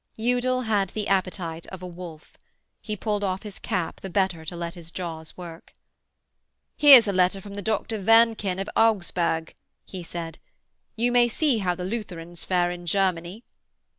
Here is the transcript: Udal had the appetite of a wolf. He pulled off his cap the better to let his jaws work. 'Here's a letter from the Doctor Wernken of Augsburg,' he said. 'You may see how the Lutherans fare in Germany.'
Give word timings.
Udal 0.17 0.61
had 0.61 0.89
the 0.89 1.07
appetite 1.07 1.67
of 1.67 1.83
a 1.83 1.85
wolf. 1.85 2.35
He 2.81 2.95
pulled 2.95 3.23
off 3.23 3.43
his 3.43 3.59
cap 3.59 4.01
the 4.01 4.09
better 4.09 4.43
to 4.45 4.55
let 4.55 4.73
his 4.73 4.89
jaws 4.89 5.37
work. 5.37 5.75
'Here's 6.75 7.07
a 7.07 7.13
letter 7.13 7.39
from 7.39 7.53
the 7.53 7.61
Doctor 7.61 7.99
Wernken 7.99 8.57
of 8.59 8.67
Augsburg,' 8.75 9.53
he 9.85 10.01
said. 10.01 10.39
'You 10.95 11.11
may 11.11 11.27
see 11.27 11.59
how 11.59 11.75
the 11.75 11.85
Lutherans 11.85 12.43
fare 12.43 12.71
in 12.71 12.87
Germany.' 12.87 13.43